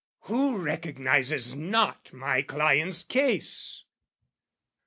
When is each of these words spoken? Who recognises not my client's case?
Who 0.21 0.57
recognises 0.57 1.53
not 1.53 2.11
my 2.11 2.41
client's 2.41 3.03
case? 3.03 3.83